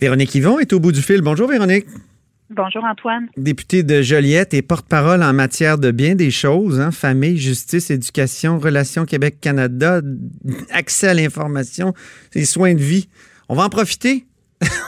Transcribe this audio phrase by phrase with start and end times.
[0.00, 1.20] Véronique Yvon est au bout du fil.
[1.20, 1.86] Bonjour Véronique.
[2.50, 3.28] Bonjour Antoine.
[3.36, 8.58] Députée de Joliette et porte-parole en matière de bien des choses, hein, famille, justice, éducation,
[8.58, 10.02] relations Québec-Canada,
[10.70, 11.94] accès à l'information,
[12.34, 13.08] les soins de vie.
[13.48, 14.26] On va en profiter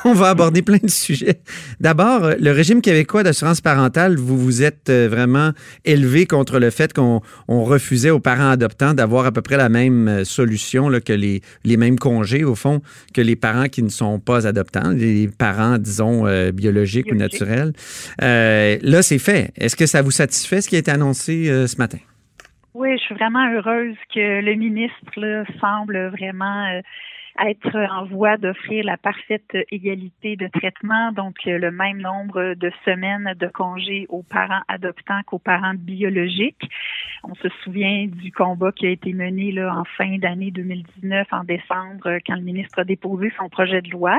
[0.06, 1.40] on va aborder plein de sujets.
[1.80, 5.50] D'abord, euh, le régime québécois d'assurance parentale, vous vous êtes euh, vraiment
[5.84, 10.06] élevé contre le fait qu'on refusait aux parents adoptants d'avoir à peu près la même
[10.06, 12.82] euh, solution que les, les, mêmes congés, au fond,
[13.14, 17.72] que les parents qui ne sont pas adoptants, les parents, disons, biologiques ou naturels.
[18.20, 19.52] là, c'est fait.
[19.56, 21.98] Est-ce que ça vous satisfait ce qui a été annoncé ce matin?
[22.74, 26.80] Oui, je suis vraiment heureuse que le ministre semble vraiment
[27.44, 32.70] être en voie d'offrir la parfaite égalité de traitement, donc euh, le même nombre de
[32.84, 36.68] semaines de congés aux parents adoptants qu'aux parents biologiques.
[37.24, 41.44] On se souvient du combat qui a été mené là, en fin d'année 2019, en
[41.44, 44.18] décembre, quand le ministre a déposé son projet de loi.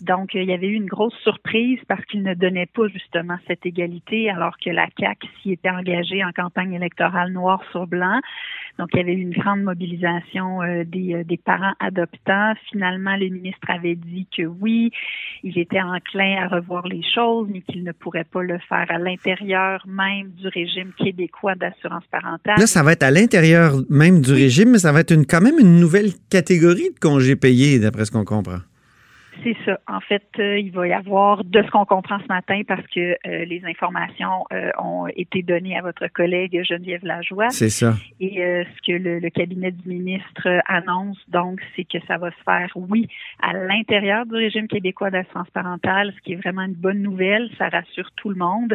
[0.00, 3.64] Donc, il y avait eu une grosse surprise parce qu'il ne donnait pas justement cette
[3.64, 8.20] égalité, alors que la CAQ s'y était engagée en campagne électorale noir sur blanc.
[8.78, 12.54] Donc, il y avait eu une grande mobilisation euh, des, euh, des, parents adoptants.
[12.72, 14.90] Finalement, le ministre avait dit que oui,
[15.44, 18.98] il était enclin à revoir les choses, mais qu'il ne pourrait pas le faire à
[18.98, 22.56] l'intérieur même du régime québécois d'assurance parentale.
[22.58, 25.40] Là, ça va être à l'intérieur même du régime, mais ça va être une, quand
[25.40, 28.58] même une nouvelle catégorie de congés payés, d'après ce qu'on comprend.
[29.44, 29.78] C'est ça.
[29.86, 33.14] En fait, euh, il va y avoir, de ce qu'on comprend ce matin, parce que
[33.26, 37.50] euh, les informations euh, ont été données à votre collègue Geneviève Lajoie.
[37.50, 37.92] C'est ça.
[38.20, 42.70] Et ce que le, cabinet du ministre annonce, donc, c'est que ça va se faire,
[42.74, 43.06] oui,
[43.42, 47.50] à l'intérieur du régime québécois d'assurance parentale, ce qui est vraiment une bonne nouvelle.
[47.58, 48.74] Ça rassure tout le monde,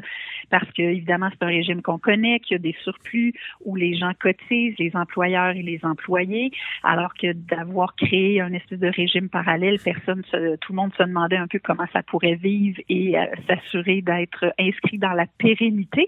[0.52, 3.34] parce que, évidemment, c'est un régime qu'on connaît, qu'il y a des surplus
[3.66, 6.52] où les gens cotisent, les employeurs et les employés,
[6.84, 11.04] alors que d'avoir créé un espèce de régime parallèle, personne se tout le monde se
[11.04, 16.08] demandait un peu comment ça pourrait vivre et euh, s'assurer d'être inscrit dans la pérennité.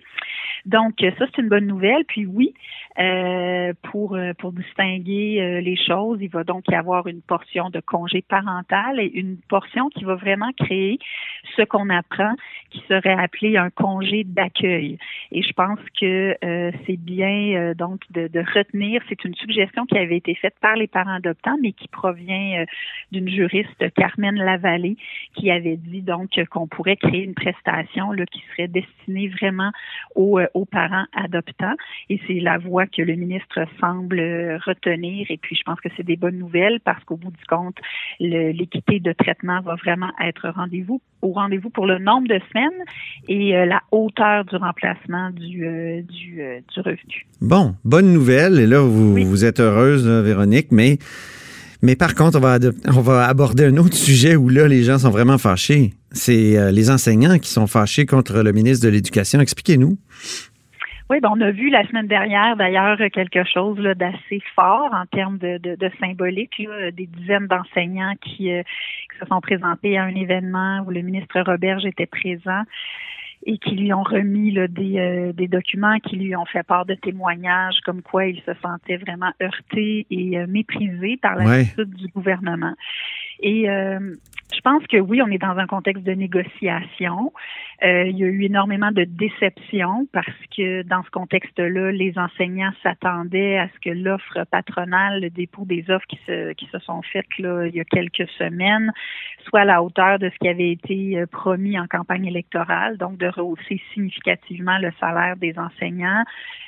[0.66, 2.06] Donc, ça, c'est une bonne nouvelle.
[2.08, 2.54] Puis oui,
[3.00, 7.80] euh, pour, euh, pour distinguer les choses, il va donc y avoir une portion de
[7.80, 11.00] congé parental et une portion qui va vraiment créer
[11.56, 12.34] ce qu'on apprend
[12.70, 14.98] qui serait appelé un congé d'accueil.
[15.32, 16.38] Et je pense que
[16.86, 20.88] c'est bien donc de, de retenir, c'est une suggestion qui avait été faite par les
[20.88, 22.64] parents adoptants, mais qui provient
[23.12, 24.98] d'une juriste, Carmen Lavallée
[25.36, 29.72] qui avait dit donc qu'on pourrait créer une prestation là, qui serait destinée vraiment
[30.16, 31.76] aux, euh, aux parents adoptants.
[32.10, 34.20] Et c'est la voie que le ministre semble
[34.66, 35.28] retenir.
[35.30, 37.78] Et puis, je pense que c'est des bonnes nouvelles parce qu'au bout du compte,
[38.20, 42.84] l'équité de traitement va vraiment être rendez-vous au rendez-vous pour le nombre de semaines
[43.28, 46.42] et euh, la hauteur du remplacement du, euh, du,
[46.74, 47.28] du, revenu.
[47.42, 48.60] Bon, bonne nouvelle.
[48.60, 50.98] Et là, vous, vous êtes heureuse, Véronique, mais
[51.82, 55.38] mais par contre, on va, aborder un autre sujet où là, les gens sont vraiment
[55.38, 55.94] fâchés.
[56.12, 59.40] C'est euh, les enseignants qui sont fâchés contre le ministre de l'Éducation.
[59.40, 59.98] Expliquez-nous.
[61.10, 65.40] Oui, ben on a vu la semaine dernière d'ailleurs quelque chose d'assez fort en termes
[65.40, 66.62] de, de, symbolique,
[66.96, 68.64] des dizaines d'enseignants qui, euh,
[69.12, 72.64] qui, se sont présentés à un événement où le ministre Roberge était présent
[73.46, 76.94] et qui lui ont remis des, euh, des, documents, qui lui ont fait part de
[76.94, 82.74] témoignages comme quoi il se sentait vraiment heurté et euh, méprisé par l'attitude du gouvernement.
[83.42, 84.16] Et euh,
[84.54, 87.32] je pense que oui, on est dans un contexte de négociation.
[87.84, 92.72] Euh, il y a eu énormément de déception parce que dans ce contexte-là, les enseignants
[92.84, 97.02] s'attendaient à ce que l'offre patronale, le dépôt des offres qui se, qui se sont
[97.02, 98.92] faites là, il y a quelques semaines,
[99.48, 103.18] soit à la hauteur de ce qui avait été euh, promis en campagne électorale, donc
[103.18, 106.24] de rehausser significativement le salaire des enseignants,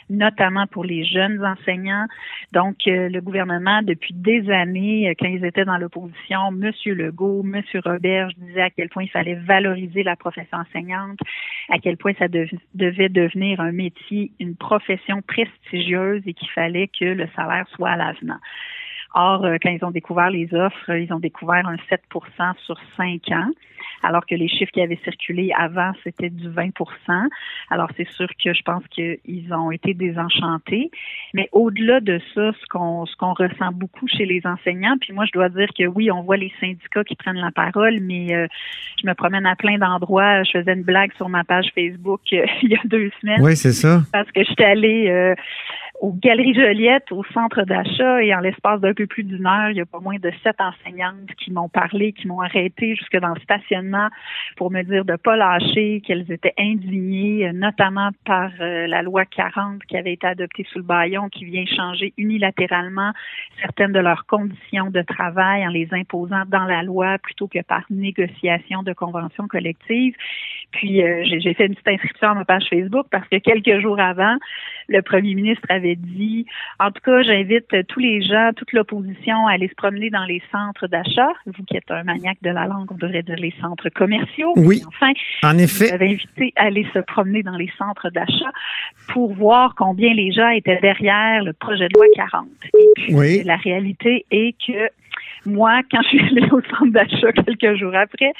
[0.09, 2.07] notamment pour les jeunes enseignants.
[2.53, 7.43] Donc, euh, le gouvernement, depuis des années, euh, quand ils étaient dans l'opposition, Monsieur Legault,
[7.83, 11.19] Robert, je disais à quel point il fallait valoriser la profession enseignante,
[11.69, 17.03] à quel point ça devait devenir un métier, une profession prestigieuse et qu'il fallait que
[17.03, 18.39] le salaire soit à l'avenant.
[19.13, 23.51] Or, quand ils ont découvert les offres, ils ont découvert un 7% sur 5 ans
[24.03, 26.71] alors que les chiffres qui avaient circulé avant, c'était du 20%
[27.69, 30.91] Alors, c'est sûr que je pense qu'ils ont été désenchantés.
[31.33, 35.25] Mais au-delà de ça, ce qu'on ce qu'on ressent beaucoup chez les enseignants, puis moi,
[35.25, 38.47] je dois dire que oui, on voit les syndicats qui prennent la parole, mais euh,
[39.01, 40.43] je me promène à plein d'endroits.
[40.43, 43.41] Je faisais une blague sur ma page Facebook euh, il y a deux semaines.
[43.41, 44.01] Oui, c'est ça.
[44.11, 45.35] Parce que j'étais allée euh,
[46.03, 49.77] aux Galeries Joliette, au centre d'achat, et en l'espace d'un peu plus d'une heure, il
[49.77, 53.33] y a pas moins de sept enseignantes qui m'ont parlé, qui m'ont arrêté jusque dans
[53.33, 54.09] le stationnement
[54.57, 59.81] pour me dire de pas lâcher, qu'elles étaient indignées, notamment par euh, la loi 40
[59.85, 63.13] qui avait été adoptée sous le baillon, qui vient changer unilatéralement
[63.61, 67.85] certaines de leurs conditions de travail en les imposant dans la loi plutôt que par
[67.89, 70.15] négociation de conventions collectives.
[70.73, 74.01] Puis euh, j'ai fait une petite inscription à ma page Facebook parce que quelques jours
[74.01, 74.35] avant,
[74.89, 76.45] le premier ministre avait dit,
[76.79, 80.41] en tout cas, j'invite tous les gens, toute l'opposition à aller se promener dans les
[80.51, 81.29] centres d'achat.
[81.45, 84.53] Vous qui êtes un maniaque de la langue, on devrait dire les centres commerciaux.
[84.55, 84.81] Oui.
[84.87, 85.13] Enfin,
[85.43, 85.87] en effet.
[85.89, 88.51] J'avais invité à aller se promener dans les centres d'achat
[89.09, 92.47] pour voir combien les gens étaient derrière le projet de loi 40.
[92.73, 93.43] Et puis, oui.
[93.43, 94.89] la réalité est que
[95.45, 98.33] moi, quand je suis allée au centre d'achat quelques jours après,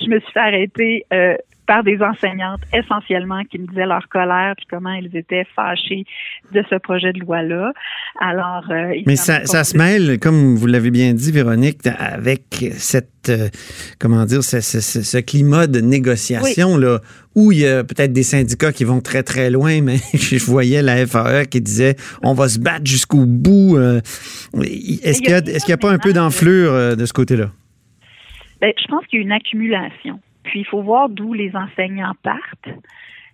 [0.00, 1.36] je me suis fait arrêter euh,
[1.68, 6.04] par des enseignantes essentiellement qui me disaient leur colère puis comment ils étaient fâchés
[6.50, 7.74] de ce projet de loi-là.
[8.20, 13.28] Alors, euh, mais ça, ça se mêle, comme vous l'avez bien dit, Véronique, avec cette
[13.28, 13.48] euh,
[13.98, 17.00] comment dire ce, ce, ce, climat de négociation là
[17.34, 20.80] où il y a peut-être des syndicats qui vont très très loin, mais je voyais
[20.80, 23.76] la FAE qui disait on va se battre jusqu'au bout.
[23.76, 24.00] Euh,
[24.62, 27.50] est-ce qu'il y a, est-ce qu'il y a pas un peu d'enflure de ce côté-là?
[28.62, 30.18] Ben, je pense qu'il y a une accumulation.
[30.48, 32.70] Puis il faut voir d'où les enseignants partent.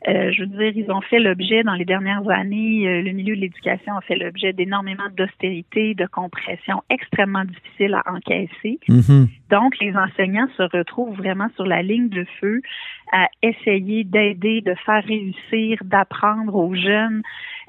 [0.06, 3.34] Euh, je veux dire, ils ont fait l'objet dans les dernières années, euh, le milieu
[3.36, 8.80] de l'éducation a fait l'objet d'énormément d'austérité, de compression extrêmement difficiles à encaisser.
[8.86, 9.28] Mm-hmm.
[9.50, 12.60] Donc, les enseignants se retrouvent vraiment sur la ligne de feu
[13.12, 17.22] à essayer d'aider, de faire réussir, d'apprendre aux jeunes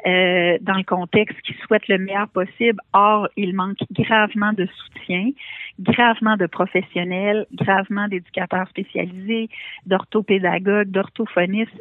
[0.07, 2.79] euh, dans le contexte qui souhaitent le meilleur possible.
[2.93, 5.31] Or, il manque gravement de soutien,
[5.79, 9.49] gravement de professionnels, gravement d'éducateurs spécialisés,
[9.87, 11.71] d'orthopédagogues, d'orthophonistes.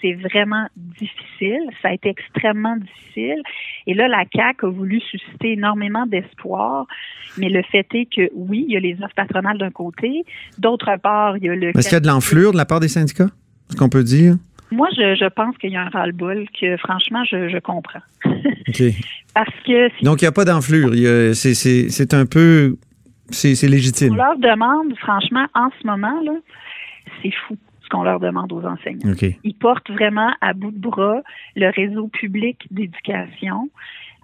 [0.00, 1.68] C'est vraiment difficile.
[1.82, 3.42] Ça a été extrêmement difficile.
[3.86, 6.86] Et là, la CAQ a voulu susciter énormément d'espoir.
[7.36, 10.24] Mais le fait est que oui, il y a les offres patronales d'un côté.
[10.58, 11.76] D'autre part, il y a le...
[11.76, 13.28] Est-ce qu'il y a de l'enflure de la part des syndicats?
[13.68, 14.36] Ce qu'on peut dire?
[14.70, 18.00] Moi, je, pense qu'il y a un ras-le-bol que, franchement, je, comprends.
[18.24, 18.82] OK.
[19.34, 20.04] Parce que...
[20.04, 20.90] Donc, il n'y a pas d'enflure.
[21.34, 22.76] C'est un peu...
[23.30, 24.12] C'est légitime.
[24.12, 26.32] On leur demande, franchement, en ce moment, là,
[27.22, 29.14] c'est fou ce qu'on leur demande aux enseignants.
[29.44, 31.22] Ils portent vraiment à bout de bras
[31.54, 33.70] le réseau public d'éducation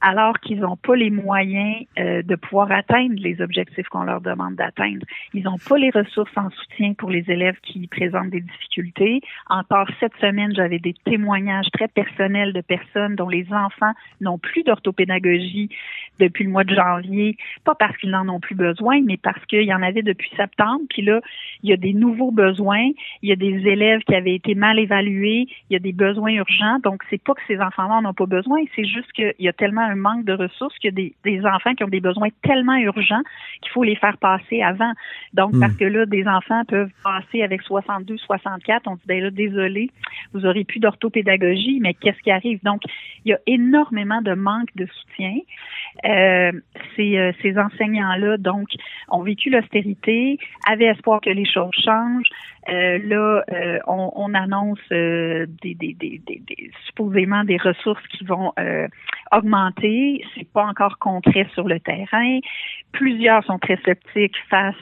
[0.03, 4.57] alors qu'ils n'ont pas les moyens euh, de pouvoir atteindre les objectifs qu'on leur demande
[4.57, 5.07] d'atteindre.
[5.33, 9.21] Ils n'ont pas les ressources en soutien pour les élèves qui présentent des difficultés.
[9.49, 14.65] Encore cette semaine, j'avais des témoignages très personnels de personnes dont les enfants n'ont plus
[14.65, 15.71] d'orthopédagogie
[16.19, 19.63] depuis le mois de janvier, pas parce qu'ils n'en ont plus besoin, mais parce qu'il
[19.63, 20.83] y en avait depuis septembre.
[20.91, 21.21] Puis là,
[21.63, 22.91] il y a des nouveaux besoins,
[23.23, 26.33] il y a des élèves qui avaient été mal évalués, il y a des besoins
[26.33, 26.79] urgents.
[26.83, 29.92] Donc, c'est pas que ces enfants-là n'ont pas besoin, c'est juste qu'il y a tellement
[29.93, 33.23] un manque de ressources qu'il y a des, enfants qui ont des besoins tellement urgents
[33.61, 34.93] qu'il faut les faire passer avant.
[35.35, 35.77] Donc, parce hmm.
[35.77, 39.91] que là, des enfants peuvent passer avec 62, 64, on dit, ben là, désolé,
[40.33, 42.61] vous aurez plus d'orthopédagogie, mais qu'est-ce qui arrive?
[42.63, 42.83] Donc,
[43.25, 45.37] il y a énormément de manque de soutien.
[46.05, 46.53] Euh,
[46.97, 48.69] ces, euh, ces enseignants-là, donc,
[49.09, 52.29] ont vécu l'austérité, avaient espoir que les choses changent.
[52.69, 58.53] Euh, là, euh, on, on, annonce des, des, des, des, supposément des ressources qui vont
[59.33, 60.25] augmenter.
[60.35, 62.39] C'est pas encore concret sur le terrain.
[62.93, 64.75] Plusieurs sont très sceptiques face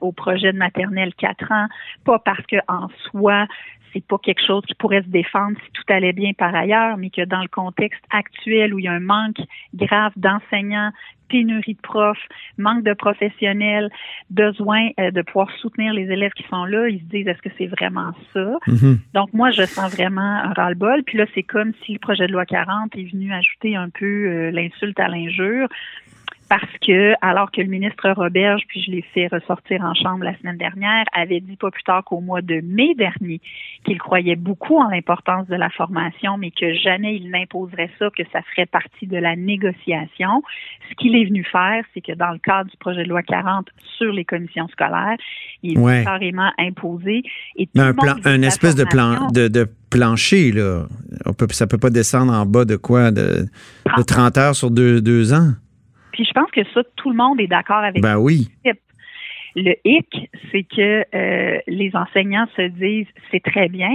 [0.00, 1.66] au projet de maternelle 4 ans,
[2.04, 3.46] pas parce que en soi
[3.92, 7.10] c'est pas quelque chose qui pourrait se défendre si tout allait bien par ailleurs, mais
[7.10, 9.40] que dans le contexte actuel où il y a un manque
[9.74, 10.92] grave d'enseignants,
[11.28, 13.90] pénurie de profs, manque de professionnels,
[14.30, 17.48] besoin euh, de pouvoir soutenir les élèves qui sont là, ils se disent est-ce que
[17.56, 18.58] c'est vraiment ça?
[18.66, 18.98] Mm-hmm.
[19.14, 21.02] Donc moi, je sens vraiment un ras-le-bol.
[21.04, 24.04] Puis là, c'est comme si le projet de loi 40 est venu ajouter un peu
[24.04, 25.68] euh, l'insulte à l'injure
[26.52, 30.36] parce que, alors que le ministre Roberge, puis je l'ai fait ressortir en chambre la
[30.36, 33.40] semaine dernière, avait dit pas plus tard qu'au mois de mai dernier
[33.86, 38.22] qu'il croyait beaucoup en l'importance de la formation, mais que jamais il n'imposerait ça, que
[38.34, 40.42] ça ferait partie de la négociation.
[40.90, 43.68] Ce qu'il est venu faire, c'est que dans le cadre du projet de loi 40
[43.96, 45.16] sur les commissions scolaires,
[45.62, 47.22] il est carrément imposé.
[47.56, 50.84] Et un, plan, un espèce de plan de, de plancher, là.
[51.24, 53.10] On peut, ça peut pas descendre en bas de quoi?
[53.10, 53.46] De,
[53.96, 55.52] de 30 heures sur deux, deux ans?
[56.22, 58.48] Puis je pense que ça, tout le monde est d'accord avec Ben oui.
[59.56, 63.90] Le hic, c'est que euh, les enseignants se disent c'est très bien.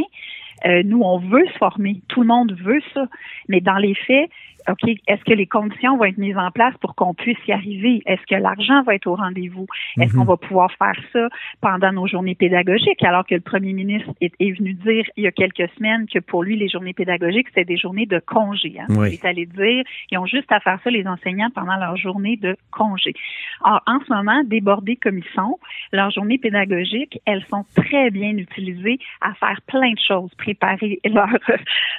[0.65, 2.01] Euh, nous, on veut se former.
[2.09, 3.05] Tout le monde veut ça.
[3.47, 4.29] Mais dans les faits,
[4.69, 8.01] OK, est-ce que les conditions vont être mises en place pour qu'on puisse y arriver?
[8.05, 9.65] Est-ce que l'argent va être au rendez-vous?
[9.99, 10.27] Est-ce qu'on Mhm.
[10.27, 11.29] va pouvoir faire ça
[11.61, 13.03] pendant nos journées pédagogiques?
[13.03, 16.19] Alors que le premier ministre est, est venu dire il y a quelques semaines que
[16.19, 18.75] pour lui, les journées pédagogiques, c'était des journées de congé.
[18.79, 18.85] Hein?
[18.89, 19.09] Oui.
[19.09, 22.35] Il est allé dire, ils ont juste à faire ça, les enseignants, pendant leur journée
[22.37, 23.13] de congé.
[23.61, 25.57] Or, en ce moment, débordés comme ils sont,
[25.93, 31.29] leurs journées pédagogiques, elles sont très bien utilisées à faire plein de choses, préparer leur,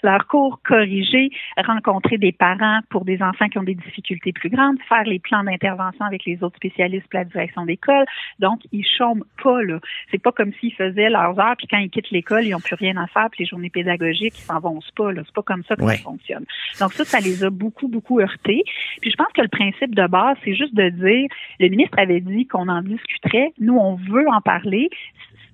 [0.03, 2.58] leur cours, corriger, rencontrer des parents
[2.91, 6.43] pour des enfants qui ont des difficultés plus grandes, faire les plans d'intervention avec les
[6.43, 8.05] autres spécialistes pour la direction d'école.
[8.39, 9.79] Donc, ils chôment pas, là.
[10.11, 12.75] C'est pas comme s'ils faisaient leurs heures, puis quand ils quittent l'école, ils ont plus
[12.75, 15.23] rien à faire, puis les journées pédagogiques, ils s'en vont pas, là.
[15.25, 15.97] C'est pas comme ça que Ouais.
[15.97, 16.45] ça fonctionne.
[16.81, 18.63] Donc, ça, ça les a beaucoup, beaucoup heurtés.
[19.01, 21.29] Puis je pense que le principe de base, c'est juste de dire,
[21.61, 23.53] le ministre avait dit qu'on en discuterait.
[23.59, 24.89] Nous, on veut en parler.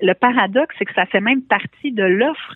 [0.01, 2.55] Le paradoxe, c'est que ça fait même partie de l'offre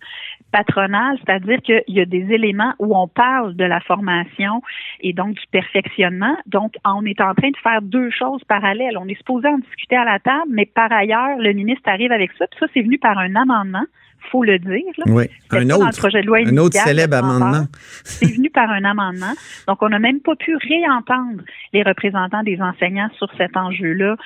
[0.53, 4.63] patronale, c'est-à-dire qu'il y a des éléments où on parle de la formation
[5.01, 6.37] et donc du perfectionnement.
[6.47, 8.97] Donc, on est en train de faire deux choses parallèles.
[8.99, 12.31] On est supposé en discuter à la table, mais par ailleurs, le ministre arrive avec
[12.39, 12.47] ça.
[12.47, 13.85] Puis ça, c'est venu par un amendement,
[14.31, 14.93] faut le dire.
[14.99, 15.05] là.
[15.07, 15.25] Oui.
[15.51, 15.99] Un pas dans le autre.
[15.99, 17.67] projet de loi Un autre célèbre amendement.
[18.05, 19.33] c'est venu par un amendement.
[19.67, 21.43] Donc, on n'a même pas pu réentendre
[21.73, 24.17] les représentants des enseignants sur cet enjeu-là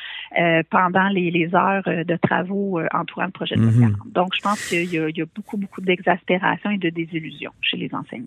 [0.41, 3.81] euh, pendant les, les heures euh, de travaux euh, entourant le projet de loi Mhm.
[3.93, 4.13] 40.
[4.15, 7.91] Donc, je pense qu'il y, y a beaucoup, beaucoup d'exaspération et de désillusion chez les
[7.93, 8.27] enseignants.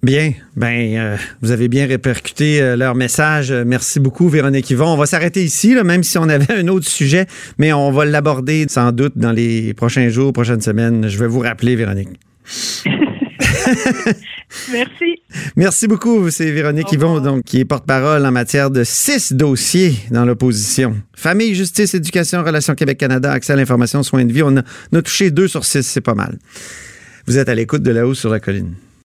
[0.00, 3.50] Bien, ben euh, vous avez bien répercuté euh, leur message.
[3.52, 4.86] Merci beaucoup, Véronique Yvon.
[4.86, 7.26] On va s'arrêter ici, là, même si on avait un autre sujet,
[7.58, 11.08] mais on va l'aborder sans doute dans les prochains jours, prochaines semaines.
[11.08, 12.10] Je vais vous rappeler, Véronique.
[14.72, 15.22] Merci.
[15.56, 16.30] Merci beaucoup.
[16.30, 16.92] C'est Véronique.
[16.92, 20.96] Yvon, donc, qui est porte-parole en matière de six dossiers dans l'opposition.
[21.14, 24.42] Famille, justice, éducation, relations Québec-Canada, accès à l'information, soins de vie.
[24.42, 26.38] On a, on a touché deux sur six, c'est pas mal.
[27.26, 28.74] Vous êtes à l'écoute de La Haut sur la colline.